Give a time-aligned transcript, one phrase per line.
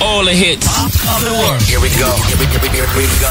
[0.00, 0.66] all the hits.
[1.68, 2.10] Here we go.
[2.26, 3.28] Here we, here we, here we go.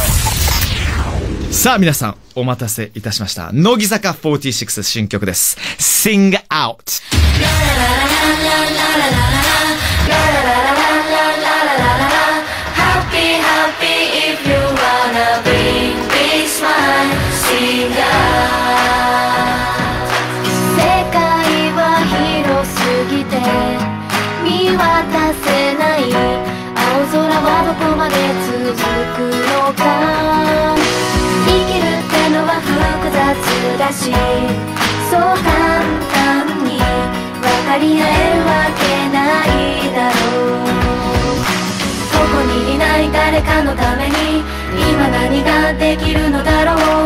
[1.52, 3.52] さあ皆さん、お待たせいたしました。
[3.54, 5.56] 乃木坂46新曲です。
[5.78, 7.04] Sing Out。
[33.84, 34.14] だし
[35.12, 35.44] そう簡
[36.14, 40.16] 単に分かり合えるわけないだろ
[40.56, 40.72] う。
[42.14, 44.42] ここにいない誰かのために
[44.74, 47.03] 今何ができるのだろう。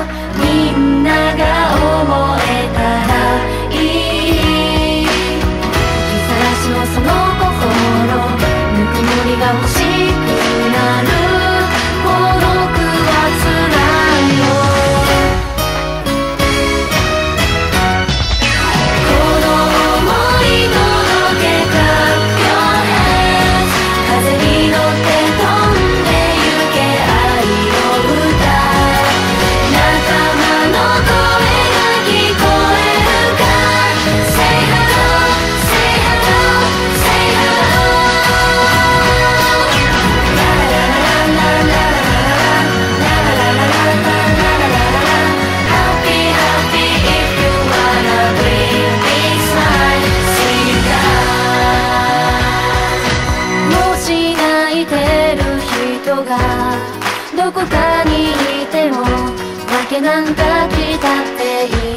[59.97, 61.41] 訳なんか聞いたって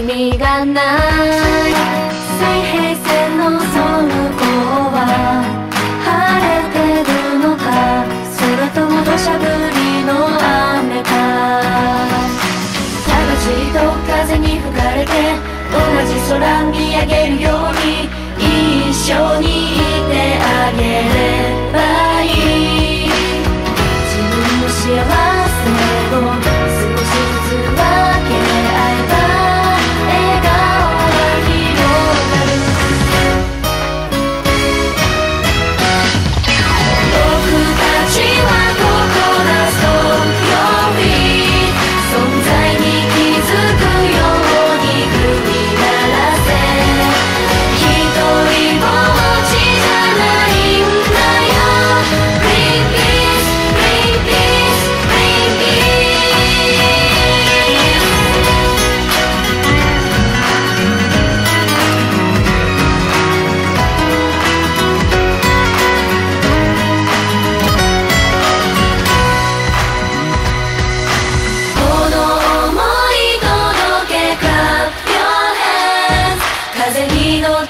[0.00, 0.84] 意味がない。
[2.38, 2.42] 水
[2.72, 3.64] 平線のそ
[4.02, 4.98] 向こうは
[6.04, 6.08] 晴
[6.40, 7.64] れてるのか
[8.32, 10.10] それとも土砂降りの
[10.88, 11.10] 雨か。
[13.06, 13.12] 魂
[13.72, 15.12] と風に吹かれて
[15.70, 15.76] 同
[16.06, 18.08] じ空見上げるように
[18.38, 21.39] 一緒にいてあげれ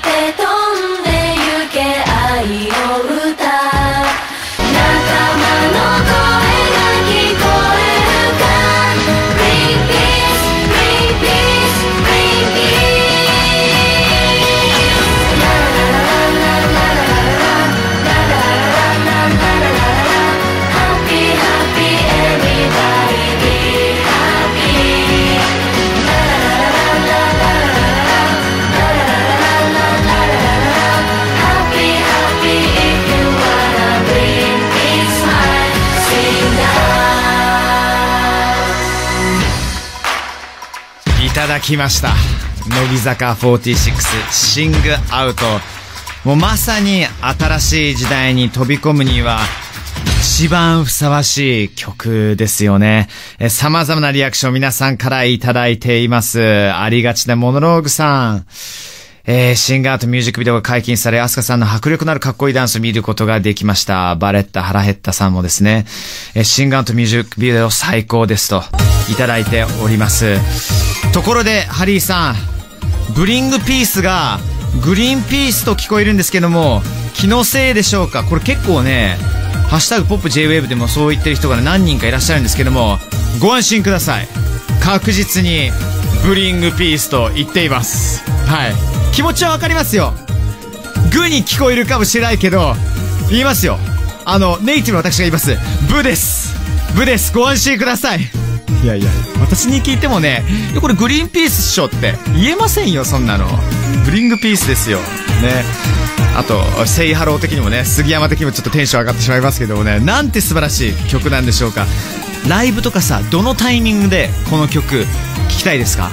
[0.02, 0.39] Get
[41.50, 42.10] ただきました。
[42.68, 44.78] 乃木坂46シング
[45.10, 45.42] アウト。
[46.24, 49.40] もうまさに新しい時代に飛び込むには
[50.20, 53.08] 一番ふさわしい曲ですよね。
[53.40, 56.40] え様々なリアクション皆さんからいただいています。
[56.72, 58.46] ありがちなモノローグさん。
[59.24, 64.14] えー、シンガーとミュージックビデオが解禁され、アスカさんの迫力のあるかっこいいダンスを見ることができました。
[64.14, 65.84] バレッタ腹減ったさんもですね、
[66.36, 68.62] えーシンガーとミュージックビデオ最高ですと、
[69.10, 70.89] いただいております。
[71.12, 72.36] ところで、ハリーさん、
[73.14, 74.40] ブリングピースが、
[74.82, 76.82] グリーンピースと聞こえるんですけども、
[77.14, 78.22] 気のせいでしょうか？
[78.22, 79.18] これ結構ね、
[79.68, 82.98] ハッシュタグポップ JWAVE でもそう言ってる人が何人かいらっしゃるんですけども、
[83.40, 84.28] ご安心ください。
[84.82, 85.70] 確実に、
[86.24, 88.22] ブリングピースと言っています。
[88.46, 88.74] はい。
[89.12, 90.14] 気持ちはわかりますよ。
[91.12, 92.76] グに聞こえるかもしれないけど、
[93.28, 93.78] 言いますよ。
[94.24, 95.56] あの、ネイティブの私が言います。
[95.92, 96.54] ブです。
[96.94, 97.32] ブです。
[97.32, 98.39] ご安心ください。
[98.82, 100.44] いやいや、私に聞いてもね、
[100.80, 103.46] これグリーンピースっしょって言えませんよ、そんなの。
[104.04, 104.98] グリングピースですよ。
[105.42, 105.64] ね。
[106.36, 111.86] あと、セイハロー的にもね、杉山的にもちょっとテンション上がってしまいますけどもね、なんて素晴らしい曲なんでしょうか。
[112.48, 115.06] ライブとかさ、どのタイミングでこの曲聴
[115.48, 116.10] きたいですか？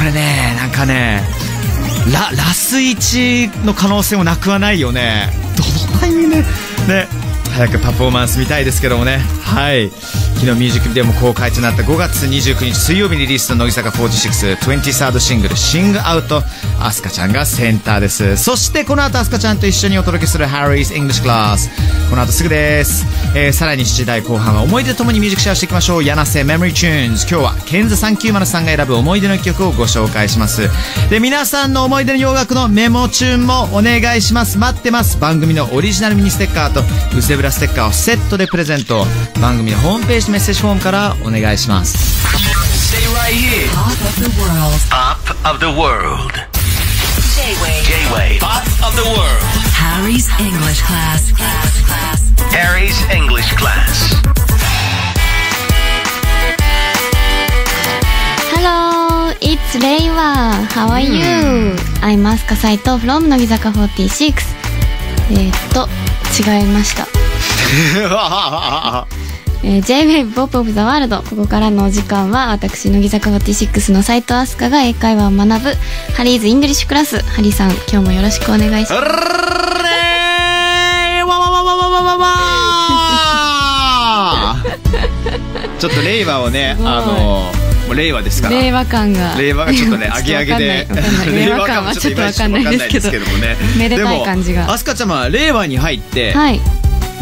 [0.00, 1.22] 俺ね、なんかね、
[2.12, 5.30] ラ、ラス1の可能性もなくはないよね。
[5.56, 7.08] どのタイミングで、ね、
[7.54, 9.20] 早くパフォーマンス見たいですけどもね。
[9.46, 9.90] はい。
[10.36, 16.42] 昨日ミュージックビデオも公開となった5月29日水曜日にリリースの乃木坂46 23rd シングル「シングアウト」
[16.78, 18.36] アスカちゃんがセンターです。
[18.36, 21.70] そしてこの後アスカちゃんと一緒にお届けする Harry's English Class
[22.10, 26.04] この後すぐです、えーさらに7時台後半は思い出とともにミュージックシェアしていきましょう。
[26.04, 30.68] 柳瀬 Memory Tunes 今日はケンザ390さんが選ぶ思い出の曲をご紹介します。
[31.08, 34.58] で皆さんの思い出の洋楽のメモチューンもお願いします。
[34.58, 35.18] 待ってます。
[35.18, 36.82] 番組のオリジナルミニステッカーと
[37.16, 39.06] ウゼブラステッカーをセットでプレゼント。
[39.40, 41.96] 番組のホームページメッセージフォームからお願いします
[42.86, 43.68] Stay right here.
[43.74, 44.80] Pop of the world.
[44.88, 46.32] Pop of the world.
[47.34, 47.84] J-Wave.
[47.84, 48.40] J-Wave.
[48.40, 49.42] Pop of the world.
[49.74, 51.32] Harry's English class.
[51.32, 52.20] class, class.
[52.54, 54.14] Harry's English class.
[58.54, 60.64] Hello, it's Reiwa.
[60.72, 61.76] How are you?
[62.02, 64.42] I'm Asuka Saito from 乃木坂46。
[65.30, 65.88] えーっと、
[66.38, 67.06] 違いました。
[69.62, 75.74] えー、J-WAVE POP OF THE WORLD ここからのお時間は私乃木坂46の斉藤飛鳥が英会話を学ぶ
[76.14, 77.22] Harry's English Class。
[77.22, 79.26] ハリーさん今日もよろしくお願いします。
[85.78, 87.04] ちょっと令和をねあ
[87.88, 90.86] の令和ですから令和感が令和がちょっとね上げ上げで
[91.32, 93.24] 令和感はちょっとわかんないですけど
[93.78, 96.60] めでたい感じが飛鳥ちゃんは令和に入って、はい、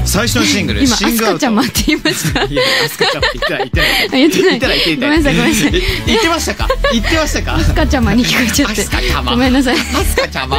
[0.04, 2.44] 最初のシングル今アスカちゃまって言いました。
[2.44, 4.10] いやアスカちゃんい言ってない。
[4.10, 4.96] 言ってない言ってない。
[4.96, 5.76] ごめんなさいごめんなさい。
[5.76, 6.68] え言ってましたか？
[6.92, 7.54] 言ってましたか？
[7.56, 8.82] アスカちゃまに聞こえちゃって。
[8.82, 9.32] アスカちゃま。
[9.32, 9.76] ごめんなさい。
[9.76, 10.58] アスカちゃま。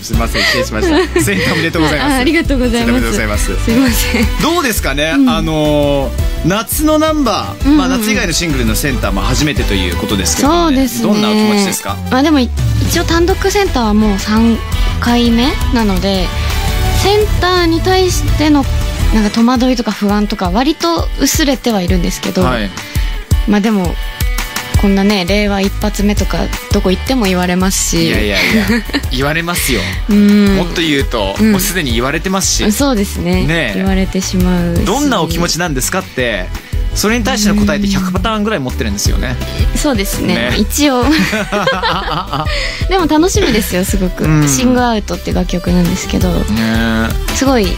[0.00, 1.20] すみません失礼しました。
[1.20, 2.12] センターおめでとうございます。
[2.14, 2.94] あありがとうございます。
[2.94, 3.56] でとうございます。
[3.56, 4.24] すいません。
[4.40, 11.12] どうですかね、あのー夏のナンバー、まあ、夏以外のシングルのセンターも初めてということですけどそうですね。
[11.12, 11.96] どんなお気持ちですか？
[12.10, 12.50] まあでもい
[12.88, 14.56] 一応単独センターはもう3
[15.00, 16.26] 回目なので
[17.02, 18.64] センターに対しての
[19.14, 22.70] なんか戸惑いとか不安とか割と薄れてはいるんですけど、はい。
[23.48, 23.86] まあでも
[24.80, 26.38] こんなね令和一発目とか
[26.72, 28.08] どこ行っても言われますし。
[28.08, 28.66] いやいやいや
[29.10, 30.56] 言われますよ、 うん。
[30.56, 31.52] もっと言うと、うん。
[31.52, 33.46] もうすでに言われてますし、そうですね。
[33.46, 33.78] ねえ。
[33.78, 34.84] 言われてしまうし。
[34.84, 36.46] どんなお気持ちなんですかって
[36.94, 39.36] それに対しての答えって100パターンぐらい持ってるんですよね。
[39.76, 40.50] そうですね。
[40.50, 40.56] ね。
[40.58, 41.04] 一応。
[42.88, 44.48] でも楽しみですよすごく、うん。
[44.48, 46.28] シングアウトっていう楽曲なんですけど。
[46.28, 47.08] ね。
[47.34, 47.68] すごい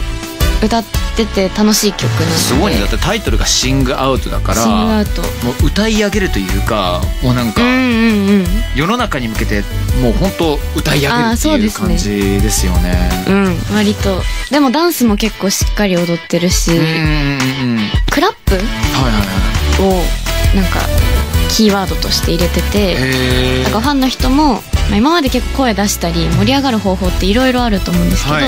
[0.63, 0.83] 歌っ
[1.15, 2.31] てて楽しい曲なので。
[2.37, 2.79] すごいね。
[2.79, 5.21] だってタイトルが「シングアウト」だからシングアウト。
[5.21, 5.27] も
[5.61, 8.45] う歌い上げるというかもうなんかうんうんうん。
[8.75, 9.63] 世の中に向けて
[10.01, 12.09] もう本当歌い上げるっていう感じ
[12.41, 13.25] ですよね。
[13.27, 14.21] うん割と。
[14.51, 17.89] でもダンスも結構しっかり踊ってるし、うんうんうんうん。
[18.09, 18.33] クラッ
[20.55, 20.79] なんか
[21.49, 24.61] キーワードとして入れててへだからファンの人も、ま
[24.93, 28.45] あ、今まで結構声出したり盛り上がる方法っていろいろあると思うんですけど、はい。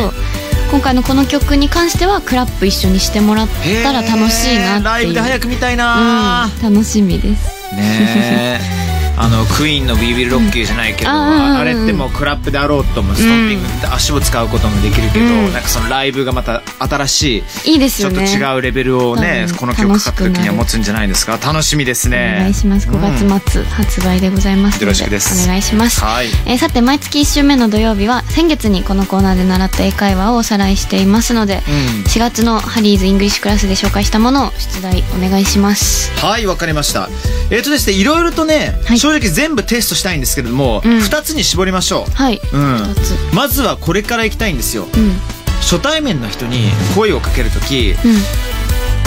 [0.71, 3.47] 今回のこの曲に関してはクラップ一緒にしてもらっ
[3.83, 4.83] たら楽しいなっていう。
[4.83, 7.73] ライブで早く見たいな、うん、楽しみです。
[7.75, 8.86] ねえ
[9.17, 11.15] あのクイーンの「We Will Rock You」じゃないけど、うん。
[11.17, 11.57] あーうんうん。
[11.57, 15.53] あれってもうクラップであろうともストッピングって足を使うこともできるけど、うん。
[15.53, 21.37] なんかそのライブがまた新しいいいですちょっとよね違うレベルをね多分この曲かかった時には持つんじゃないですか。
[21.43, 22.37] 楽しみですおね。
[22.39, 22.87] 願いします。
[22.87, 22.95] うん。
[23.01, 25.43] 5月末発売でございますので、よろしくです。
[25.43, 26.01] お願いします。
[26.01, 26.27] はい。
[26.45, 32.03] えーさて毎月1週目の土曜日は先月にこのコーナーで習った英会話をおさらいしていますので、うん。
[32.03, 37.09] 4月のハリーズイングリッシュクラスで紹介したものを出題お願いしますはいわかりました
[37.51, 40.97] えっ、とですねいろいろとね、はい正直全部テストしたいんですけれども、うん。
[40.99, 42.11] 2つに絞りましょう。
[42.13, 42.75] はい、うん。
[42.75, 43.15] 2つ。
[43.33, 44.87] まずはこれから行きたいんですよ。
[44.93, 45.17] うん。
[45.61, 48.17] 初対面の人に声をかけるときうん。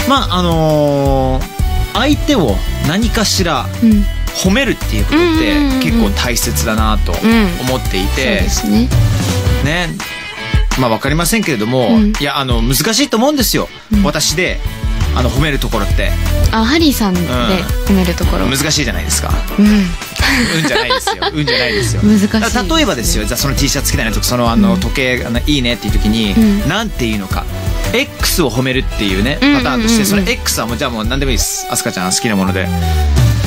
[0.08, 1.60] まああのー
[1.92, 4.06] 相手を何かしらうん。
[4.44, 5.80] 褒めるっていうことっうんうんうんうん。
[5.80, 7.16] て結構大切だなとん。
[7.60, 8.88] 思っていそうてで、すね。
[9.64, 9.88] ね。
[10.78, 12.12] まあわかりませんけれども、うん。
[12.18, 14.02] いやあの難しいと思うんですよ、うん。
[14.04, 14.60] 私で
[15.14, 16.10] あの褒めるところって。
[16.52, 19.32] あハリーさんで褒めるところ、難しいじゃないですか。
[19.58, 19.66] うん。
[19.66, 19.84] うん
[20.66, 21.14] じゃないですよ。
[21.34, 22.02] うんじゃないですよ。
[22.02, 22.24] 難し
[22.54, 22.76] い。
[22.76, 24.80] 例えばですよじゃあその T シャツ着たいなとかそのあのうん。
[24.80, 26.68] 時計あのいいねっていう時に、うん。
[26.68, 27.44] なんていうのか。
[27.92, 29.64] X を褒めるっていうねうんうんうんうん。
[29.64, 31.66] パターンとしてその X はもうじゃあもう何でもいいです。
[31.70, 32.68] アスカちゃん好きなもので。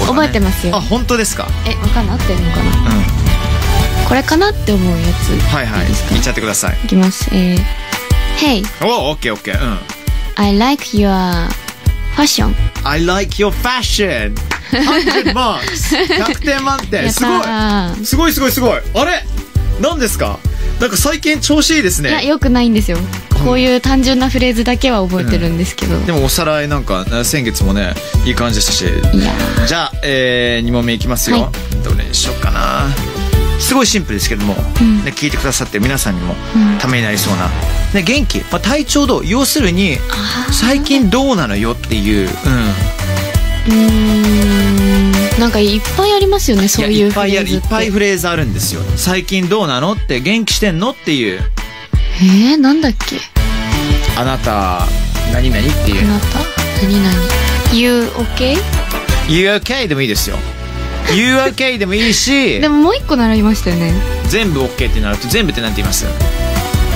[0.05, 0.75] 覚えてますよ。
[0.75, 1.47] あ本当ですか？
[1.65, 2.63] えわかんない合ってるのかな？
[2.63, 3.05] うん。
[4.05, 5.29] これかなって思うやつ。
[5.53, 6.15] はいはい。
[6.15, 6.77] いっちゃってください。
[6.83, 7.29] いきます。
[7.31, 7.61] えー
[8.35, 9.63] Hey おオッケーオッケー。
[9.63, 9.79] うん
[10.35, 11.09] I like your
[12.15, 14.35] fashion I like your fashion!
[14.71, 15.95] 100 marks!
[15.95, 19.23] 100点満や点すごいーすごいすごいすごいあれ？
[19.81, 20.39] 何ですか？
[20.79, 22.25] なんか最近調子いいですいや、ね。
[22.25, 22.97] よくないんですよ。
[23.45, 25.99] こういう単純なフレーズだけは覚えてるんですけど。
[26.05, 27.93] でもおさらいなんか、先月もね、
[28.25, 28.85] いい感じでしたし。
[29.67, 31.41] じゃあ、えー、2問目いきますよ。
[31.43, 32.87] はいどれにしようかな。
[33.59, 37.49] すごいシンプルですけども、んね、聞いてくださってる皆さんにもうんためになりそうな。
[37.93, 39.25] ね、元気、まあ、体調どう？
[39.25, 39.97] 要するに、
[40.51, 43.75] 最近どうなのよっていう、うん。
[45.37, 45.39] う。
[45.39, 47.65] なんかいっぱいありますよね、そういういっぱいある、フレーズって。
[47.65, 48.81] いっぱいフレーズあるんですよ。
[48.95, 51.41] 最近どうなのって、元気してんのっていう、
[52.21, 53.17] えー、なんだっけ？
[54.17, 54.87] あなた、
[55.31, 56.05] 何々っていう。
[56.05, 56.39] あなた？
[56.81, 57.13] 何々
[57.73, 58.03] ?You
[58.35, 58.57] okay?
[59.29, 60.37] You okay でもいいですよ。
[61.15, 63.93] You okay でもいいし で、ももう一個習いましたよね。
[64.29, 66.05] 全部 OK ってなると、全部ってなんて言います？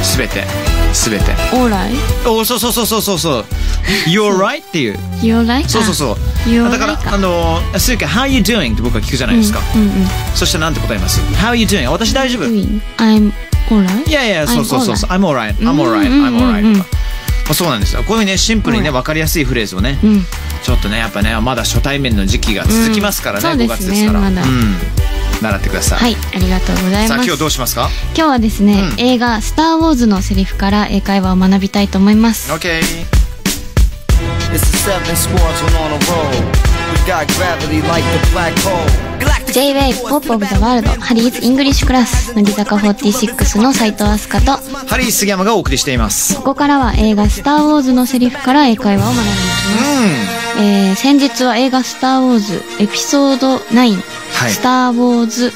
[0.03, 0.45] すべて。
[0.93, 1.25] すべて。
[1.51, 1.95] Alright?
[2.29, 3.45] おそうそうそうそうそうそう。
[4.07, 4.97] You're right っていう。
[5.21, 5.67] You alright?
[5.67, 6.49] そうそうそう。
[6.49, 8.73] You're だから、right かあの、するか、How you doing?
[8.73, 9.59] って僕は聞くじゃないですか。
[9.75, 10.07] うんうんうん。
[10.35, 11.87] そしてなんて答えます ?How you doing?
[11.89, 13.31] 私大丈夫？I'm
[13.69, 14.09] alright?
[14.11, 15.09] やいや、そうそうそうそう。
[15.09, 15.55] I'm alright.
[15.57, 16.07] I'm うん alright.
[16.09, 16.77] うん I'm alright.
[16.77, 16.89] とか
[17.47, 18.03] まあそうなんですよ。
[18.03, 20.25] こういうね、シンプルにね、わかりやすいフレーズをね、うん。
[20.63, 24.19] ちょっとね、やっぱね、まだ初対面の時期が続きますからね、5うんそうですね月ですから。
[24.19, 24.75] まだうん。
[25.41, 25.99] 習ってください。
[25.99, 27.27] はい、ありがとうございさあ、ます。
[27.27, 27.89] 今日どうしますか？
[28.15, 32.51] 今日はですね、うん映画「スター・ウォーズ」のセリフから英会話を学びたいと思います。
[32.51, 32.81] ?OK。
[34.51, 36.66] It's the seven sports when on a roll.
[36.87, 38.87] We got gravity like the black hole.
[39.19, 46.39] Galactic J-WAVE POP OF THE WORLD ハリーズ・イングリッシュクラス乃木坂46の斉藤飛鳥とこハリー杉山がお送りしています。
[46.41, 50.59] こからは映画「スター・ウォーズ」のセリフから英会話を学んでいきます。
[50.59, 53.75] えー、先日は映画「スター・ウォーズ」エピソード9
[54.33, 55.51] 「はいスター・ウォーズ・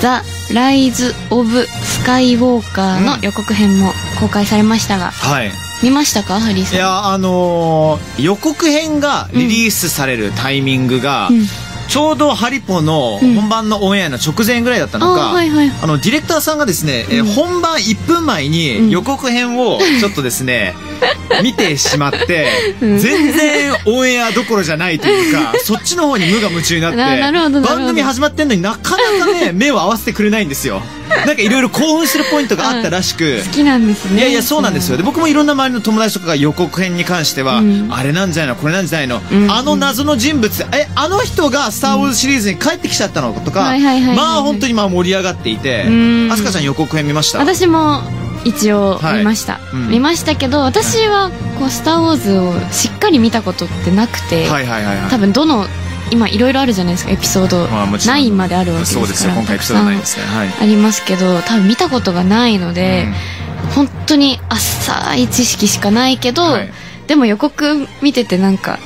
[0.00, 5.63] ザ・ライズ・オブ・スカイ・ウォーカー」の予告編も公開されましたが、はい。
[5.84, 6.76] 見ましたかハリーさん？
[6.76, 11.46] いや、あのー予告編がリリースされるタイミングが、うん。
[11.86, 13.34] ちょうどハリポのうん。
[13.34, 15.70] 本番のオンエアの直前ぐらいだったのか、あはいはい。
[15.82, 18.50] あの、ディレクターさんがですね、えー本番1分前うん。
[18.50, 20.74] に予告編をちょっとですね、
[21.44, 22.48] 見てしまって、
[22.80, 22.98] うん。
[22.98, 30.80] 全然オンエアどころじゃないというか、そっちの方に無我夢中になって、番組始まってんのになかなかね、目を合わせてくれないんですよ。
[31.26, 34.18] なんかいろいろ興奮するポイントがあったらしく、好きなんですね。
[34.18, 34.96] いやいや、そうなんですよ。
[34.96, 37.88] で、僕もいろんな周りの友達とかが予告編に関しては、うん。
[37.92, 39.50] あれなんじゃないのこれなんじゃないの、うん。
[39.50, 44.16] あの謎の人物、え、あの人がスター・ウォーズシリーズに帰ってきちゃったのとか、はいはいはいはいはい。
[44.16, 47.38] まあ本当にまあ盛り上がっていてうん、アスカちゃん予告編見ました？
[47.38, 48.02] 私も
[48.44, 49.88] 一応はい見ました、うん。
[49.90, 55.10] 見ましたけど私はこう「スター・ウォーズ」をしっかり見たことってなくて、はいはいはいはい。
[55.10, 55.66] 多分どの
[56.10, 57.66] 今いろいろあるじゃないですかエピソード。
[57.68, 58.18] まあもちろん。
[58.18, 59.06] 9まであるわけですから。
[59.06, 60.24] そうですよ、今回エピソードないですね。
[60.24, 60.48] はい。
[60.60, 63.08] ありますけど多分見たことがないので、
[63.74, 66.72] 本当に浅い知識しかないけど、はい。
[67.06, 68.78] でも予告見ててなんか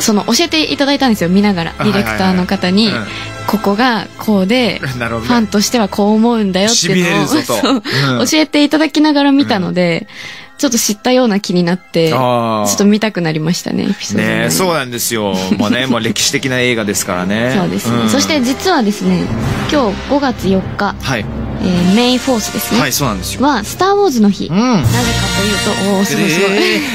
[0.00, 1.74] その教えていただいたんですよ見ながら。
[1.78, 7.26] あディレクターの方に、はいはいはいここがこうで ファンとしてはこう思うんだよっていうのを
[7.78, 8.26] ううん。
[8.26, 10.08] 教えていただきながら見たので、
[10.58, 15.34] ちょっと知ったような気になってちあょーっと見たくなりましたねエピソードねえ9そうなんですよ。
[15.58, 17.54] もうね、 もう歴史的な映画ですからね。
[17.56, 19.24] そうですね、んそして実はですね
[19.70, 21.24] 今日5月4日、はい。
[21.62, 23.42] えーメイフォースですね、はい、そうなんですよ。
[23.42, 24.56] はスター・ウォーズの日、うん。
[24.56, 24.92] なぜか
[25.40, 26.50] というとおおすごいすごい、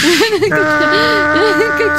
[0.40, 1.90] なんか来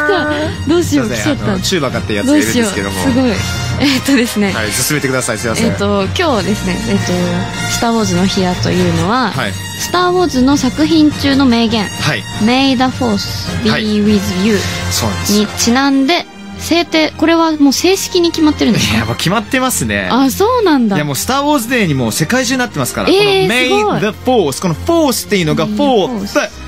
[0.66, 3.04] たどうしよう来ちゃったチューバカってやつがいるんですけども。
[3.04, 3.32] すごい
[3.80, 5.38] えっとですね、はい、進めてください。
[5.38, 5.66] すいません。
[5.68, 7.14] えっと今日ですねえっと
[7.72, 9.54] 「スター・ウォーズの日だというのは、はい。
[9.80, 12.24] スター・ウォーズの作品中の名言はい。
[12.46, 14.58] 「May the Force be はい with you
[14.92, 15.48] そうなん」ですよに。
[15.58, 16.26] ちなんで
[16.60, 20.08] 制定これはもう正式に決まってるんですいや、かもう決まってますね。
[20.12, 23.10] あそうなんだいやもうスター・ウォーズデーにもう世界中になってますから。
[23.10, 24.62] えーこのすごい May the Force。
[24.62, 26.61] この Force っていうのが Force。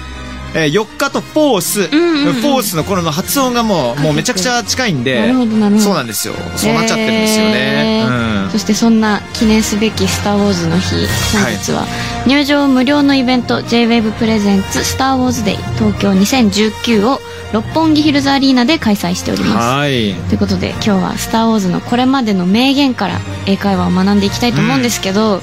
[0.56, 5.20] えー、4日とうんうんフォースのこの発音がもう、もうめちゃくちゃ近いんで。
[5.20, 6.34] なるほどなるほどそうなんですよ。
[6.56, 8.00] そうなっちゃってるんですよね。
[8.02, 10.94] えーうんそしてそんな記念すべき「スター・ウォーズの日」
[11.34, 11.88] 本日は
[12.28, 17.20] 入場無料のイベント JWAVE プレゼンツスター・ウォーズデイ東京2019を
[17.52, 20.14] 六本木ヒルズアリーナで開催しておりますはい。
[20.30, 25.42] ということで今日は「スター・ウォーズ」のこれまでの名言から英会話を学んでいきたいと思うんですけど、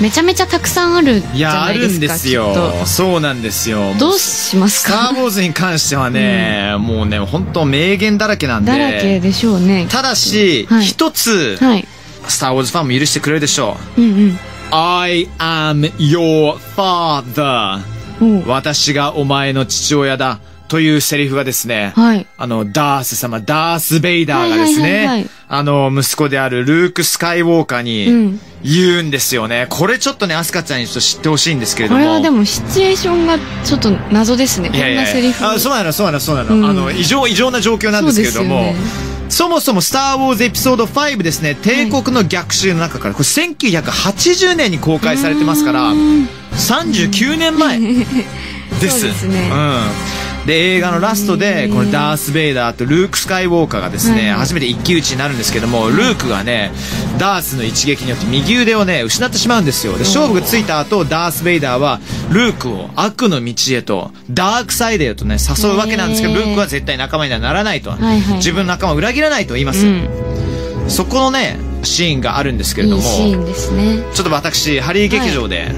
[0.00, 2.54] めちゃめちゃたくさんあるじゃいや、あないですかるんですよ。
[2.84, 3.92] そうなんですよ。
[3.94, 8.72] とどうしますスター・かウォーズに関してはね、もうね、本当名言だらけなんで。
[8.72, 11.86] だらけでしょうねただし、はい一つ、はい
[12.28, 14.02] スター・ウォーズファンも許してくれるでしょう。
[14.02, 14.38] うん
[14.70, 17.80] I am your father.
[18.46, 20.40] 私がお前の父親だ。
[20.68, 22.26] というセリフがですね、はい。
[22.36, 29.66] あの、ダース様、ダース・ベイダーがですはいはいはいはいね、あの、息子であるルーク・スカイウォーカーうにん言うんですよね。
[29.70, 32.00] これちょっとね、アスカちゃんにちょっと知ってほしいんですけれども。
[32.00, 34.68] これはでもシチュエーションがちょっと謎ですね。
[34.70, 35.46] こんいやいやないセリフ。
[35.46, 36.56] あそうなの、そうなの、そうなの。
[36.56, 38.74] うんあの、異常、異常な状況なんですけれども、
[39.28, 47.80] そもそもスター・ウォーズエピソード5ですね、帝国の逆襲の中から、これ1980年に公開されてますから、39年前
[48.80, 49.00] です。
[49.00, 50.25] そうですねうん。
[50.46, 56.70] で、映画のラストで、このダース・ベイダーとルーク・スカイウォーカーがですね、はい初めて一騎打ちになるんですけども、ルークがね、
[57.18, 59.94] ダースの一撃によって右腕をね、失ってしまうんですよ。
[59.94, 62.00] で、勝負がついた後、ダース・ベイダーは、
[62.30, 67.90] ルークを悪の道へと、ダークサイドへとね、誘うわけなんですけど、ルークは絶対仲間にはならないと。
[67.90, 69.84] はいはい自分の仲間を裏切らないと言います。
[69.86, 70.08] うん。
[70.88, 73.98] そこのね、シーンがあるんですけれども、いいシーンですね。
[74.14, 75.74] ちょっと私、ハリー劇場で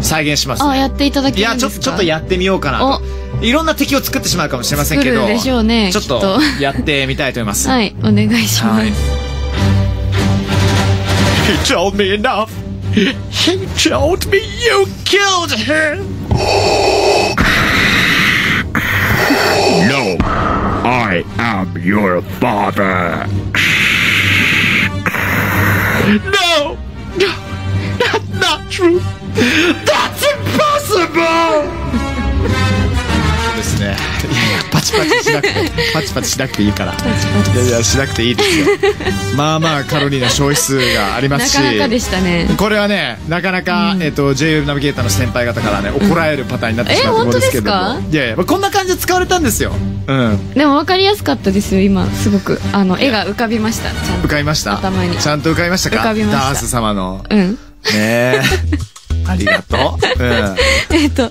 [0.00, 0.70] 再現しますね。
[0.70, 3.02] あ、やっていただけいや、ちょちょっとやってみようかなと。
[3.42, 5.26] いろんな敵を作ってしまうかもしれませんけど、
[5.62, 7.68] ねちょっとやってみたいと思います。
[7.68, 8.86] はい、お願いします。
[11.46, 12.48] He told me enough.
[12.92, 16.04] He told me you killed him.
[19.88, 20.16] No,
[20.84, 23.26] I am your father.
[26.24, 26.76] No!
[27.16, 27.32] No!
[27.98, 29.00] That's not true!
[29.84, 31.79] That's impossible!
[34.90, 36.94] チパチしなくて、パチパチしなくていいから。
[36.94, 38.66] いやいや、しなくていいですよ。
[39.36, 41.54] まあまあ、カロリーの消費数がありますし。
[41.54, 42.48] なかなかでしたね。
[42.56, 47.76] これはね、なかなか、えっと、JWave ナビゲーターの先輩方からね、怒られるパターンになってしまうところですけども。
[47.76, 49.72] え本当ですいやいや、まあこんな感じで使われたんですよ。
[50.06, 50.50] うん。
[50.54, 52.06] でも分かりやすかったですよ、今。
[52.14, 52.60] すごく。
[52.72, 53.90] あの、絵が浮かびました。
[53.90, 54.28] ちゃん浮と。
[54.28, 54.74] かびました？
[54.74, 55.96] 頭にちゃんと浮かびましたか？
[55.98, 57.24] 浮かびましたダース様の。
[57.30, 57.50] うん。
[57.52, 57.58] ね
[57.94, 58.42] え。
[59.26, 60.22] ありがとう。
[60.22, 60.56] うん。
[60.96, 61.30] えっと、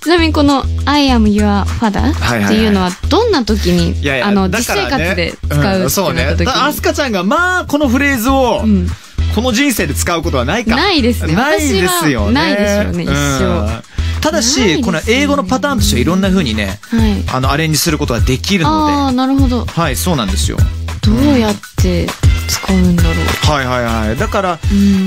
[0.00, 2.10] ちなみにこの I am your father
[2.44, 6.38] っていうのはどんな時に、あの、実生活で使うってんそうねなった。
[6.38, 6.46] 時に。
[6.46, 8.86] だアスカちゃんが、まあ、このフレーズを、うん
[9.34, 10.74] この人生で使うことはないか。
[10.74, 12.32] ないですねないですよね。
[12.32, 13.82] ないでしょうね一生うん
[14.20, 17.24] ただし、ねこの英語のパターンとしてはいろんな風にね、はい。
[17.32, 19.64] あの、アレンジすることができるあのあ、なるほど。
[19.64, 19.70] で。
[19.70, 20.56] はい、そうなんですよ。
[21.02, 22.06] どうやって
[22.48, 23.14] 使うんだろう。
[23.50, 24.16] はいはいはい。
[24.16, 24.58] だから、ん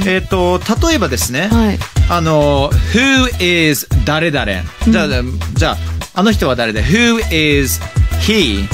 [0.08, 1.80] えっ、と、例えばですね、はい。
[2.10, 4.46] あの、who is 誰々。
[4.88, 5.08] じゃあ、
[5.56, 5.78] じゃあ、
[6.14, 7.80] あの人は誰で ?who is
[8.28, 8.68] he?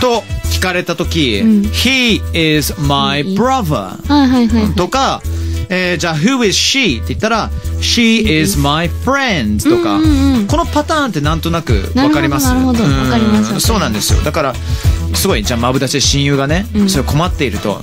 [0.00, 1.62] と聞かれたとき、ん。
[1.62, 2.22] he
[2.56, 4.74] is my brother.
[4.74, 5.20] とか、
[5.68, 6.96] えーじゃあ、who is she?
[7.02, 9.98] って言ったら、she is my friend とか、
[10.48, 12.46] このパターンってなんとなくわかります？
[12.48, 12.82] なるほど。
[12.82, 14.20] わかりますそうなんですよ。
[14.22, 14.54] だから、
[15.14, 16.88] すごい、じゃあ、マブダチで親友がね、ん。
[16.88, 17.80] それ困っていると、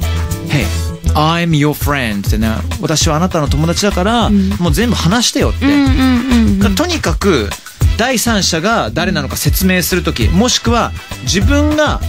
[0.49, 0.65] hey,
[1.13, 2.49] I'm your friend ってね、
[2.81, 5.65] 私はあなたの友達だから、もう全部話してよって。
[5.65, 6.75] うんうんうんうん。
[6.75, 7.49] とにかく
[7.97, 10.91] 第三者が誰なのか説明するときもしくは
[11.23, 11.99] 自分が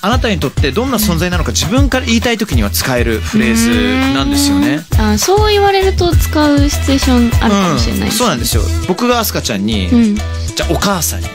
[0.00, 4.80] あなたにとってどんな存在なのか自分から言いたいときには使えるフレーズなんですよね。
[4.98, 10.14] あそう言われると使うシチュエーションあるかもしれない、うん、そうなんですよ僕がアスカちゃんに、うん。
[10.16, 11.30] じゃあお母さんに、ん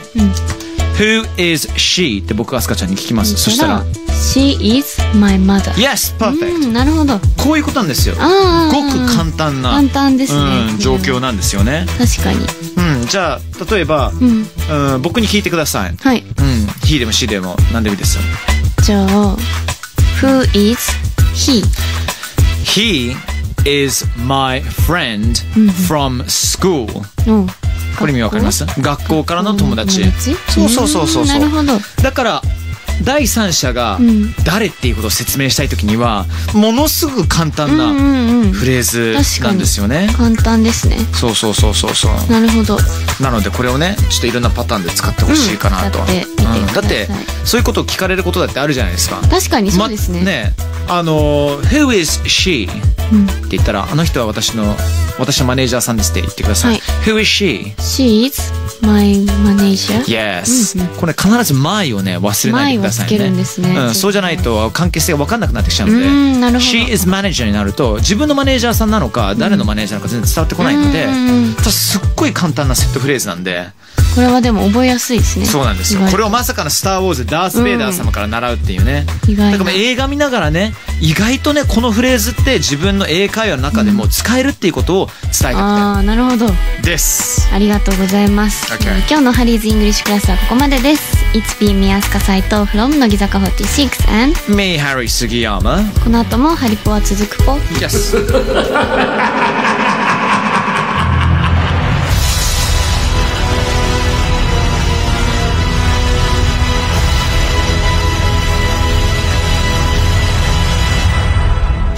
[0.98, 2.24] Who is she?
[2.24, 3.36] って僕がアスカちゃんに聞きます。
[3.36, 3.84] そしたら。
[4.08, 5.72] She is my mother.
[5.74, 7.20] Yes, う perfect、んなるほど。
[7.36, 8.16] こういうことなんですよ。
[8.16, 12.40] ごく簡単な簡単ですね、うん、状況なんですよね、確かに。
[13.00, 14.46] うん、じゃあ例えば、うん。
[14.94, 15.96] うん、僕に聞いてください。
[15.96, 16.22] はい。
[16.22, 18.16] うん、he でも she でも何でもいいです。
[18.16, 18.22] よ
[18.82, 19.36] じゃあ
[20.20, 20.90] Who is
[21.32, 21.62] he?
[22.64, 23.14] He
[23.64, 25.36] is my friend
[25.86, 26.88] from school.
[27.28, 27.46] うん
[27.98, 30.04] これ意味わかります学校からの友達。
[30.48, 31.24] そうそうそうそうそう。
[31.24, 32.42] んなるほどだから、
[33.02, 34.34] 第三者がん。
[34.44, 38.52] 誰っていうことを説明したいときには、ものすごく簡単うんうなんうん。
[38.52, 40.10] フレーズなんですよね。
[40.16, 40.98] 簡単ですね。
[41.14, 42.32] そうそうそうそうそう。
[42.32, 42.78] なるほど。
[43.20, 45.98] なのでこれをね、ちょっといろんなパターンで使ってほしいかなと。
[46.00, 46.66] うん。
[46.72, 47.08] だって、
[47.44, 49.20] そういうことを聞かれることだってあるじゃないですか。
[49.30, 50.54] 確かにそうですね,、まね
[50.88, 52.68] あの、Who is she?
[52.68, 54.76] って言ったら、あの人は私の、
[55.18, 56.72] 私のマネージャーさんですって言ってください。
[56.72, 56.80] はい。
[57.06, 57.74] Who is she?
[57.76, 62.96] She is my manager Yes、これ必ず my をね、忘れないでくださいね。
[62.96, 63.76] my をつけるんですね。
[63.76, 66.06] うん、そうじゃないと関係性が分かんなくなってきちゃうので。
[66.06, 66.70] うんなるほど。
[66.70, 73.68] She is manager になると、自分のマネージャーさんなのか、誰のマネージャーなのか全然伝わってこないので、うんただすっごい簡単なセットフレーズなんで、
[74.14, 75.46] これはでも覚えやすいですね。
[75.46, 76.00] そうなんですよ。
[76.10, 79.06] これをまさかのスター・ウォーズ、ダース・ベイダー様から習うっていうね。
[79.28, 86.46] 意外なだから映画見ながらね、意外とね、このフレーズって自分の英会話の中でも使えるっていうことを伝えたああなるほど。
[86.46, 86.90] くて。
[86.90, 87.48] です。
[87.52, 88.66] ありがとうございます、
[89.08, 91.16] 今日のハリーズイングリッシュクラスはここまでです。
[91.34, 98.14] It's been 宮塚斎藤 from 乃木坂46 and me Harry Sugiyama この後もハリポは続くぽ Yes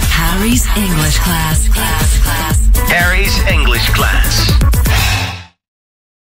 [0.09, 2.57] Harry's English class, class, class.
[2.89, 4.60] Harry's English class.